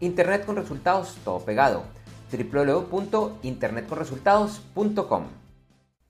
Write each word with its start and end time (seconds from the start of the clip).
Internet 0.00 0.44
con 0.46 0.56
resultados, 0.56 1.18
todo 1.24 1.44
pegado. 1.44 1.84
www.internetconresultados.com. 2.32 5.24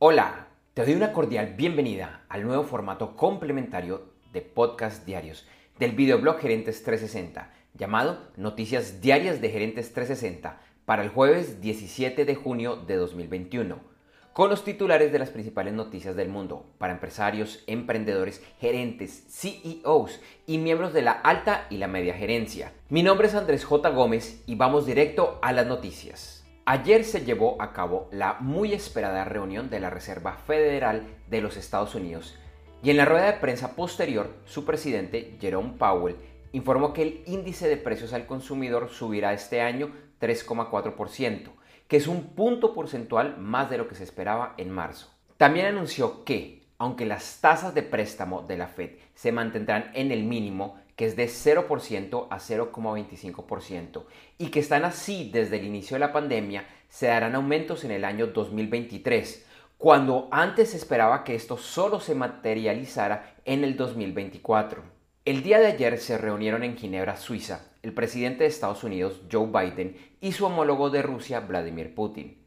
Hola, 0.00 0.48
te 0.74 0.84
doy 0.84 0.94
una 0.94 1.12
cordial 1.12 1.54
bienvenida 1.56 2.24
al 2.28 2.42
nuevo 2.42 2.64
formato 2.64 3.14
complementario 3.14 4.10
de 4.32 4.42
podcast 4.42 5.06
diarios 5.06 5.46
del 5.78 5.92
videoblog 5.92 6.40
Gerentes 6.40 6.82
360, 6.82 7.52
llamado 7.74 8.32
Noticias 8.36 9.00
Diarias 9.00 9.40
de 9.40 9.50
Gerentes 9.50 9.92
360, 9.92 10.58
para 10.84 11.04
el 11.04 11.10
jueves 11.10 11.60
17 11.60 12.24
de 12.24 12.34
junio 12.34 12.74
de 12.74 12.96
2021 12.96 13.95
con 14.36 14.50
los 14.50 14.64
titulares 14.64 15.12
de 15.12 15.18
las 15.18 15.30
principales 15.30 15.72
noticias 15.72 16.14
del 16.14 16.28
mundo 16.28 16.66
para 16.76 16.92
empresarios, 16.92 17.64
emprendedores, 17.66 18.44
gerentes, 18.60 19.24
CEOs 19.30 20.20
y 20.46 20.58
miembros 20.58 20.92
de 20.92 21.00
la 21.00 21.12
alta 21.12 21.66
y 21.70 21.78
la 21.78 21.86
media 21.86 22.12
gerencia. 22.12 22.70
Mi 22.90 23.02
nombre 23.02 23.28
es 23.28 23.34
Andrés 23.34 23.64
J. 23.64 23.88
Gómez 23.88 24.42
y 24.44 24.54
vamos 24.54 24.84
directo 24.84 25.38
a 25.40 25.52
las 25.52 25.66
noticias. 25.66 26.44
Ayer 26.66 27.04
se 27.04 27.24
llevó 27.24 27.56
a 27.62 27.72
cabo 27.72 28.10
la 28.12 28.34
muy 28.40 28.74
esperada 28.74 29.24
reunión 29.24 29.70
de 29.70 29.80
la 29.80 29.88
Reserva 29.88 30.34
Federal 30.34 31.06
de 31.30 31.40
los 31.40 31.56
Estados 31.56 31.94
Unidos 31.94 32.38
y 32.82 32.90
en 32.90 32.98
la 32.98 33.06
rueda 33.06 33.32
de 33.32 33.38
prensa 33.38 33.74
posterior 33.74 34.34
su 34.44 34.66
presidente 34.66 35.38
Jerome 35.40 35.76
Powell 35.78 36.16
informó 36.52 36.92
que 36.92 37.00
el 37.00 37.22
índice 37.24 37.68
de 37.68 37.78
precios 37.78 38.12
al 38.12 38.26
consumidor 38.26 38.90
subirá 38.90 39.32
este 39.32 39.62
año 39.62 39.92
3,4% 40.20 41.55
que 41.88 41.96
es 41.96 42.06
un 42.06 42.34
punto 42.34 42.74
porcentual 42.74 43.36
más 43.38 43.70
de 43.70 43.78
lo 43.78 43.88
que 43.88 43.94
se 43.94 44.04
esperaba 44.04 44.54
en 44.56 44.70
marzo. 44.70 45.12
También 45.36 45.66
anunció 45.66 46.24
que, 46.24 46.62
aunque 46.78 47.06
las 47.06 47.40
tasas 47.40 47.74
de 47.74 47.82
préstamo 47.82 48.42
de 48.42 48.56
la 48.56 48.68
Fed 48.68 48.90
se 49.14 49.32
mantendrán 49.32 49.90
en 49.94 50.10
el 50.10 50.24
mínimo, 50.24 50.80
que 50.96 51.06
es 51.06 51.16
de 51.16 51.26
0% 51.26 52.26
a 52.30 52.38
0,25%, 52.38 54.04
y 54.38 54.48
que 54.48 54.60
están 54.60 54.84
así 54.84 55.30
desde 55.32 55.58
el 55.58 55.66
inicio 55.66 55.94
de 55.96 56.00
la 56.00 56.12
pandemia, 56.12 56.66
se 56.88 57.06
darán 57.06 57.34
aumentos 57.34 57.84
en 57.84 57.90
el 57.90 58.04
año 58.04 58.28
2023, 58.28 59.46
cuando 59.78 60.28
antes 60.30 60.70
se 60.70 60.78
esperaba 60.78 61.22
que 61.22 61.34
esto 61.34 61.58
solo 61.58 62.00
se 62.00 62.14
materializara 62.14 63.34
en 63.44 63.62
el 63.62 63.76
2024. 63.76 64.95
El 65.26 65.42
día 65.42 65.58
de 65.58 65.66
ayer 65.66 65.98
se 65.98 66.18
reunieron 66.18 66.62
en 66.62 66.76
Ginebra, 66.76 67.16
Suiza, 67.16 67.62
el 67.82 67.92
presidente 67.92 68.44
de 68.44 68.48
Estados 68.48 68.84
Unidos, 68.84 69.22
Joe 69.28 69.48
Biden, 69.48 69.96
y 70.20 70.30
su 70.30 70.46
homólogo 70.46 70.88
de 70.88 71.02
Rusia, 71.02 71.40
Vladimir 71.40 71.96
Putin. 71.96 72.38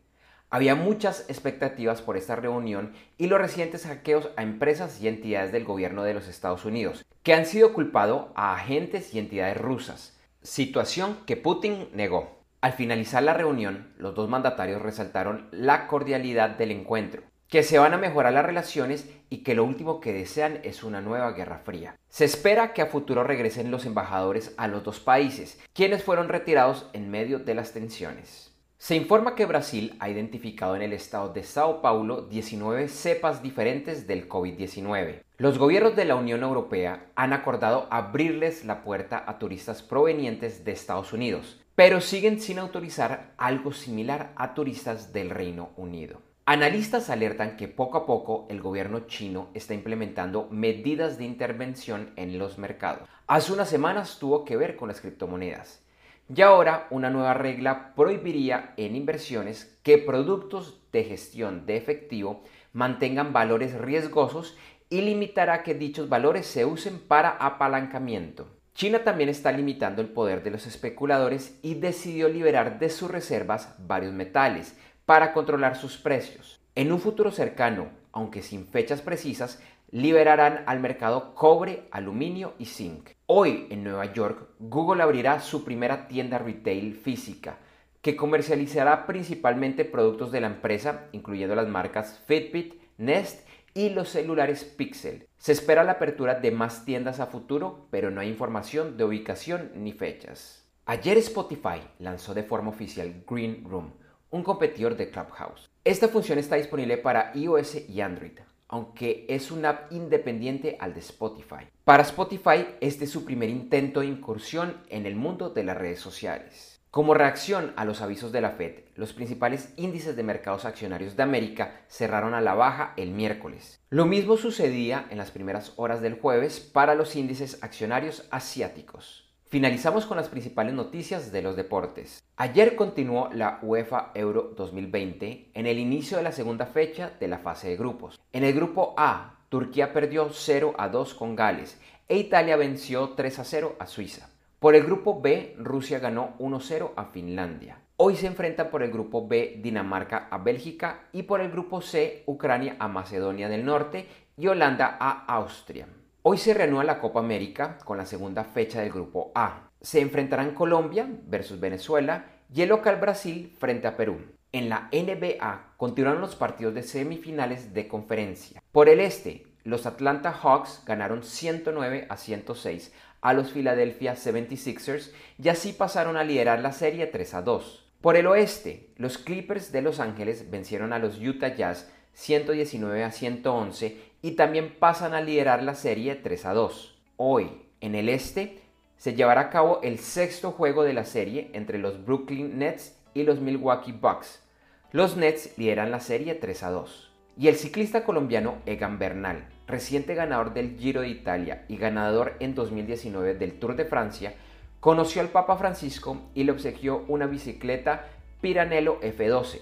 Había 0.49 0.75
muchas 0.75 1.29
expectativas 1.29 2.01
por 2.01 2.15
esta 2.15 2.37
reunión 2.37 2.93
y 3.17 3.27
los 3.27 3.37
recientes 3.37 3.85
hackeos 3.85 4.29
a 4.37 4.43
empresas 4.43 5.01
y 5.01 5.09
entidades 5.09 5.51
del 5.51 5.65
gobierno 5.65 6.03
de 6.03 6.13
los 6.13 6.29
Estados 6.29 6.63
Unidos, 6.63 7.05
que 7.21 7.33
han 7.33 7.45
sido 7.45 7.73
culpados 7.73 8.27
a 8.35 8.53
agentes 8.53 9.13
y 9.13 9.19
entidades 9.19 9.57
rusas, 9.57 10.17
situación 10.41 11.17
que 11.25 11.35
Putin 11.35 11.89
negó. 11.93 12.45
Al 12.61 12.71
finalizar 12.71 13.23
la 13.23 13.33
reunión, 13.33 13.93
los 13.97 14.15
dos 14.15 14.29
mandatarios 14.29 14.81
resaltaron 14.81 15.49
la 15.51 15.85
cordialidad 15.87 16.51
del 16.51 16.71
encuentro, 16.71 17.23
que 17.49 17.63
se 17.63 17.79
van 17.79 17.93
a 17.93 17.97
mejorar 17.97 18.31
las 18.31 18.45
relaciones 18.45 19.09
y 19.29 19.37
que 19.37 19.55
lo 19.55 19.63
último 19.63 19.99
que 19.99 20.13
desean 20.13 20.59
es 20.63 20.83
una 20.83 21.01
nueva 21.01 21.31
guerra 21.31 21.57
fría. 21.65 21.95
Se 22.07 22.23
espera 22.23 22.73
que 22.73 22.83
a 22.83 22.85
futuro 22.85 23.23
regresen 23.23 23.71
los 23.71 23.85
embajadores 23.85 24.53
a 24.57 24.67
los 24.67 24.83
dos 24.83 24.99
países, 24.99 25.59
quienes 25.73 26.03
fueron 26.03 26.29
retirados 26.29 26.87
en 26.93 27.09
medio 27.09 27.39
de 27.39 27.55
las 27.55 27.73
tensiones. 27.73 28.55
Se 28.77 28.95
informa 28.95 29.35
que 29.35 29.47
Brasil 29.47 29.97
ha 29.99 30.09
identificado 30.09 30.75
en 30.75 30.83
el 30.83 30.93
estado 30.93 31.33
de 31.33 31.43
Sao 31.43 31.81
Paulo 31.81 32.21
19 32.21 32.87
cepas 32.87 33.41
diferentes 33.41 34.07
del 34.07 34.29
COVID-19. 34.29 35.23
Los 35.37 35.57
gobiernos 35.57 35.95
de 35.95 36.05
la 36.05 36.15
Unión 36.15 36.43
Europea 36.43 37.07
han 37.15 37.33
acordado 37.33 37.87
abrirles 37.89 38.63
la 38.63 38.83
puerta 38.83 39.23
a 39.25 39.39
turistas 39.39 39.81
provenientes 39.81 40.63
de 40.63 40.71
Estados 40.71 41.13
Unidos, 41.13 41.59
pero 41.75 41.99
siguen 41.99 42.39
sin 42.39 42.59
autorizar 42.59 43.33
algo 43.37 43.73
similar 43.73 44.33
a 44.37 44.53
turistas 44.53 45.11
del 45.11 45.29
Reino 45.29 45.71
Unido. 45.75 46.28
Analistas 46.51 47.11
alertan 47.11 47.57
que 47.57 47.67
poco 47.67 47.99
a 47.99 48.07
poco 48.07 48.47
el 48.49 48.59
gobierno 48.59 49.01
chino 49.01 49.49
está 49.53 49.75
implementando 49.75 50.47
medidas 50.49 51.19
de 51.19 51.25
intervención 51.25 52.09
en 52.15 52.39
los 52.39 52.57
mercados. 52.57 53.07
Hace 53.27 53.53
unas 53.53 53.69
semanas 53.69 54.17
tuvo 54.17 54.45
que 54.45 54.57
ver 54.57 54.75
con 54.75 54.87
las 54.87 54.99
criptomonedas. 54.99 55.83
Y 56.27 56.41
ahora 56.41 56.87
una 56.89 57.11
nueva 57.11 57.35
regla 57.35 57.93
prohibiría 57.93 58.73
en 58.77 58.95
inversiones 58.95 59.77
que 59.83 59.99
productos 59.99 60.81
de 60.91 61.03
gestión 61.03 61.67
de 61.67 61.77
efectivo 61.77 62.41
mantengan 62.73 63.31
valores 63.31 63.75
riesgosos 63.75 64.57
y 64.89 65.01
limitará 65.01 65.61
que 65.61 65.75
dichos 65.75 66.09
valores 66.09 66.47
se 66.47 66.65
usen 66.65 66.97
para 66.97 67.29
apalancamiento. 67.29 68.47
China 68.73 69.03
también 69.03 69.29
está 69.29 69.51
limitando 69.51 70.01
el 70.01 70.07
poder 70.07 70.41
de 70.41 70.49
los 70.49 70.65
especuladores 70.65 71.59
y 71.61 71.75
decidió 71.75 72.27
liberar 72.27 72.79
de 72.79 72.89
sus 72.89 73.11
reservas 73.11 73.75
varios 73.77 74.13
metales, 74.13 74.75
para 75.09 75.33
controlar 75.33 75.75
sus 75.75 75.97
precios. 75.97 76.59
En 76.75 76.91
un 76.91 76.99
futuro 76.99 77.31
cercano, 77.31 77.87
aunque 78.11 78.43
sin 78.43 78.67
fechas 78.67 79.01
precisas, 79.01 79.59
liberarán 79.89 80.61
al 80.67 80.81
mercado 80.81 81.33
cobre, 81.33 81.87
aluminio 81.89 82.53
y 82.59 82.65
zinc. 82.65 83.09
Hoy 83.25 83.65
en 83.71 83.83
Nueva 83.83 84.13
York, 84.13 84.49
Google 84.59 85.01
abrirá 85.01 85.39
su 85.39 85.63
primera 85.65 86.07
tienda 86.07 86.37
retail 86.37 86.93
física, 86.93 87.57
que 88.03 88.15
comercializará 88.15 89.07
principalmente 89.07 89.83
productos 89.83 90.31
de 90.31 90.41
la 90.41 90.45
empresa, 90.45 91.07
incluyendo 91.11 91.55
las 91.55 91.67
marcas 91.67 92.21
Fitbit, 92.27 92.75
Nest 92.99 93.47
y 93.73 93.89
los 93.89 94.09
celulares 94.09 94.63
Pixel. 94.63 95.25
Se 95.39 95.53
espera 95.53 95.83
la 95.83 95.93
apertura 95.93 96.35
de 96.35 96.51
más 96.51 96.85
tiendas 96.85 97.19
a 97.19 97.25
futuro, 97.25 97.87
pero 97.89 98.11
no 98.11 98.21
hay 98.21 98.29
información 98.29 98.95
de 98.95 99.05
ubicación 99.05 99.71
ni 99.73 99.91
fechas. 99.91 100.67
Ayer 100.85 101.17
Spotify 101.17 101.81
lanzó 101.97 102.35
de 102.35 102.43
forma 102.43 102.69
oficial 102.69 103.23
Green 103.27 103.63
Room, 103.67 103.93
un 104.31 104.43
competidor 104.43 104.95
de 104.95 105.09
Clubhouse. 105.09 105.69
Esta 105.83 106.07
función 106.07 106.37
está 106.37 106.55
disponible 106.55 106.97
para 106.97 107.31
iOS 107.35 107.89
y 107.89 108.01
Android, 108.01 108.39
aunque 108.67 109.25
es 109.27 109.51
una 109.51 109.69
app 109.69 109.91
independiente 109.91 110.77
al 110.79 110.93
de 110.93 110.99
Spotify. 110.99 111.67
Para 111.83 112.03
Spotify, 112.03 112.65
este 112.81 113.05
es 113.05 113.11
su 113.11 113.25
primer 113.25 113.49
intento 113.49 114.01
de 114.01 114.07
incursión 114.07 114.77
en 114.89 115.05
el 115.05 115.15
mundo 115.15 115.49
de 115.49 115.63
las 115.63 115.77
redes 115.77 115.99
sociales. 115.99 116.79
Como 116.91 117.13
reacción 117.13 117.71
a 117.75 117.85
los 117.85 118.01
avisos 118.01 118.31
de 118.31 118.41
la 118.41 118.49
Fed, 118.49 118.79
los 118.95 119.13
principales 119.13 119.73
índices 119.77 120.15
de 120.15 120.23
mercados 120.23 120.65
accionarios 120.65 121.15
de 121.15 121.21
América 121.21 121.81
cerraron 121.87 122.33
a 122.33 122.41
la 122.41 122.55
baja 122.55 122.93
el 122.97 123.11
miércoles. 123.11 123.79
Lo 123.91 124.07
mismo 124.07 124.37
sucedía 124.37 125.05
en 125.11 125.19
las 125.19 125.29
primeras 125.29 125.73
horas 125.75 126.01
del 126.01 126.19
jueves 126.19 126.59
para 126.59 126.95
los 126.95 127.15
índices 127.15 127.61
accionarios 127.61 128.27
asiáticos. 128.31 129.28
Finalizamos 129.49 130.05
con 130.05 130.15
las 130.17 130.29
principales 130.29 130.75
noticias 130.75 131.31
de 131.31 131.41
los 131.41 131.55
deportes. 131.55 132.21
Ayer 132.37 132.75
continuó 132.75 133.31
la 133.33 133.57
UEFA 133.63 134.11
Euro 134.13 134.53
2020 134.55 135.49
en 135.55 135.65
el 135.65 135.79
inicio 135.79 136.17
de 136.17 136.23
la 136.23 136.31
segunda 136.31 136.67
fecha 136.67 137.13
de 137.19 137.27
la 137.27 137.39
fase 137.39 137.67
de 137.69 137.75
grupos. 137.75 138.21
En 138.31 138.43
el 138.43 138.53
grupo 138.53 138.93
A, 138.95 139.39
Turquía 139.49 139.91
perdió 139.91 140.29
0 140.31 140.75
a 140.77 140.87
2 140.89 141.15
con 141.15 141.35
Gales 141.35 141.81
e 142.07 142.17
Italia 142.17 142.57
venció 142.57 143.09
3 143.15 143.39
a 143.39 143.43
0 143.43 143.75
a 143.79 143.87
Suiza. 143.87 144.29
Por 144.59 144.75
el 144.75 144.83
grupo 144.83 145.19
B, 145.19 145.55
Rusia 145.57 145.97
ganó 145.97 146.35
1-0 146.37 146.91
a 146.95 147.05
Finlandia. 147.05 147.81
Hoy 147.97 148.17
se 148.17 148.27
enfrenta 148.27 148.69
por 148.69 148.83
el 148.83 148.91
grupo 148.91 149.27
B 149.27 149.61
Dinamarca 149.63 150.27
a 150.29 150.37
Bélgica 150.37 151.07
y 151.11 151.23
por 151.23 151.41
el 151.41 151.49
grupo 151.49 151.81
C 151.81 152.21
Ucrania 152.27 152.75
a 152.77 152.87
Macedonia 152.87 153.49
del 153.49 153.65
Norte 153.65 154.05
y 154.37 154.45
Holanda 154.45 154.95
a 154.99 155.25
Austria. 155.25 155.87
Hoy 156.31 156.37
se 156.37 156.53
reanuda 156.53 156.83
la 156.83 156.99
Copa 156.99 157.21
América 157.21 157.79
con 157.83 157.97
la 157.97 158.05
segunda 158.05 158.43
fecha 158.43 158.81
del 158.81 158.91
Grupo 158.91 159.31
A. 159.33 159.71
Se 159.81 159.99
enfrentarán 159.99 160.53
Colombia 160.53 161.09
versus 161.25 161.59
Venezuela 161.59 162.27
y 162.53 162.61
el 162.61 162.69
local 162.69 162.97
Brasil 162.97 163.51
frente 163.57 163.87
a 163.87 163.97
Perú. 163.97 164.21
En 164.51 164.69
la 164.69 164.89
NBA 164.91 165.73
continúan 165.75 166.21
los 166.21 166.35
partidos 166.35 166.75
de 166.75 166.83
semifinales 166.83 167.73
de 167.73 167.87
conferencia. 167.87 168.61
Por 168.71 168.89
el 168.89 168.99
este, 168.99 169.47
los 169.63 169.87
Atlanta 169.87 170.31
Hawks 170.31 170.83
ganaron 170.85 171.23
109 171.23 172.05
a 172.07 172.15
106 172.15 172.93
a 173.21 173.33
los 173.33 173.49
Philadelphia 173.49 174.13
76ers 174.13 175.11
y 175.41 175.49
así 175.49 175.73
pasaron 175.73 176.15
a 176.15 176.23
liderar 176.23 176.59
la 176.59 176.73
serie 176.73 177.07
3 177.07 177.33
a 177.33 177.41
2. 177.41 177.91
Por 178.01 178.17
el 178.17 178.27
oeste, 178.27 178.93
los 178.97 179.17
Clippers 179.17 179.71
de 179.71 179.81
Los 179.81 179.99
Ángeles 179.99 180.51
vencieron 180.51 180.93
a 180.93 180.99
los 180.99 181.19
Utah 181.19 181.55
Jazz 181.55 181.89
119 182.13 183.03
a 183.03 183.11
111 183.11 184.08
y 184.21 184.31
también 184.31 184.75
pasan 184.79 185.13
a 185.13 185.21
liderar 185.21 185.63
la 185.63 185.75
serie 185.75 186.15
3 186.15 186.45
a 186.45 186.53
2. 186.53 186.97
Hoy, 187.17 187.49
en 187.81 187.95
el 187.95 188.09
este, 188.09 188.59
se 188.97 189.13
llevará 189.13 189.41
a 189.41 189.49
cabo 189.49 189.79
el 189.81 189.97
sexto 189.99 190.51
juego 190.51 190.83
de 190.83 190.93
la 190.93 191.05
serie 191.05 191.49
entre 191.53 191.77
los 191.77 192.03
Brooklyn 192.05 192.57
Nets 192.59 192.97
y 193.13 193.23
los 193.23 193.39
Milwaukee 193.39 193.93
Bucks. 193.93 194.43
Los 194.91 195.15
Nets 195.15 195.57
lideran 195.57 195.91
la 195.91 195.99
serie 195.99 196.35
3 196.35 196.63
a 196.63 196.71
2. 196.71 197.11
Y 197.37 197.47
el 197.47 197.55
ciclista 197.55 198.03
colombiano 198.03 198.57
Egan 198.65 198.99
Bernal, 198.99 199.47
reciente 199.65 200.15
ganador 200.15 200.53
del 200.53 200.77
Giro 200.77 201.01
de 201.01 201.09
Italia 201.09 201.63
y 201.69 201.77
ganador 201.77 202.35
en 202.41 202.53
2019 202.53 203.35
del 203.35 203.59
Tour 203.59 203.77
de 203.77 203.85
Francia, 203.85 204.33
conoció 204.81 205.21
al 205.21 205.29
Papa 205.29 205.55
Francisco 205.55 206.17
y 206.33 206.43
le 206.43 206.51
obsequió 206.51 207.05
una 207.07 207.27
bicicleta 207.27 208.05
Piranello 208.41 208.99
F12, 209.01 209.59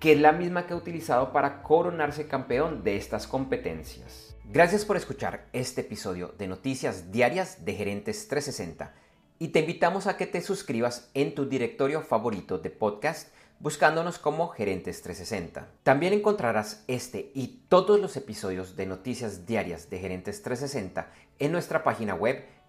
que 0.00 0.12
es 0.12 0.20
la 0.20 0.32
misma 0.32 0.66
que 0.66 0.74
ha 0.74 0.76
utilizado 0.76 1.32
para 1.32 1.62
coronarse 1.62 2.28
campeón 2.28 2.84
de 2.84 2.96
estas 2.96 3.26
competencias. 3.26 4.36
Gracias 4.44 4.84
por 4.84 4.96
escuchar 4.96 5.48
este 5.52 5.80
episodio 5.82 6.34
de 6.38 6.46
Noticias 6.46 7.10
Diarias 7.10 7.64
de 7.64 7.74
Gerentes 7.74 8.28
360 8.28 8.94
y 9.38 9.48
te 9.48 9.60
invitamos 9.60 10.06
a 10.06 10.16
que 10.16 10.26
te 10.26 10.40
suscribas 10.40 11.10
en 11.14 11.34
tu 11.34 11.48
directorio 11.48 12.02
favorito 12.02 12.58
de 12.58 12.70
podcast 12.70 13.28
buscándonos 13.60 14.18
como 14.18 14.48
Gerentes 14.48 15.02
360. 15.02 15.68
También 15.82 16.12
encontrarás 16.12 16.84
este 16.86 17.32
y 17.34 17.64
todos 17.68 18.00
los 18.00 18.16
episodios 18.16 18.76
de 18.76 18.86
Noticias 18.86 19.46
Diarias 19.46 19.90
de 19.90 19.98
Gerentes 19.98 20.42
360 20.42 21.10
en 21.40 21.52
nuestra 21.52 21.82
página 21.82 22.14
web 22.14 22.44